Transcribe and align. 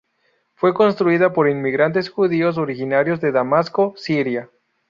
Fue 0.55 0.73
construida 0.73 1.31
por 1.31 1.47
inmigrantes 1.47 2.09
judíos 2.09 2.57
originarios 2.57 3.21
de 3.21 3.31
Damasco, 3.31 3.93
Siria. 3.95 4.49